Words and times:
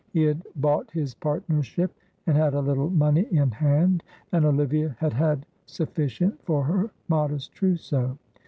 He 0.11 0.23
had 0.23 0.41
bought 0.55 0.89
his 0.89 1.13
partnership 1.13 1.95
and 2.25 2.35
had 2.35 2.55
a 2.55 2.59
little 2.59 2.89
money 2.89 3.27
in 3.29 3.51
hand, 3.51 4.01
and 4.31 4.45
Olivia 4.45 4.95
had 4.97 5.13
had 5.13 5.45
sufficient 5.67 6.43
for 6.43 6.63
her 6.63 6.89
modest 7.07 7.53
trousseau. 7.53 8.17